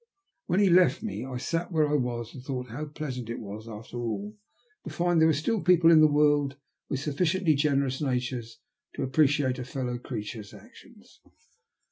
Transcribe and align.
When 0.47 0.59
he 0.59 0.67
left 0.71 1.03
me 1.03 1.23
I 1.25 1.37
sat 1.37 1.71
where 1.71 1.87
I 1.87 1.93
was 1.93 2.33
and 2.33 2.41
thought 2.43 2.69
how 2.69 2.85
pleasant 2.85 3.29
it 3.29 3.37
was, 3.39 3.69
after 3.69 3.97
all, 3.97 4.35
to 4.83 4.89
find 4.89 5.19
that 5.19 5.19
there 5.19 5.27
were 5.27 5.31
still 5.33 5.61
people 5.61 5.91
in 5.91 6.01
the 6.01 6.07
world 6.11 6.57
with 6.89 7.01
sufficiently 7.01 7.53
generous 7.53 8.01
natures 8.01 8.57
to 8.95 9.05
appre 9.05 9.25
ciate 9.25 9.59
a 9.59 9.63
fellow 9.63 9.99
creature's 9.99 10.55
actions. 10.55 11.21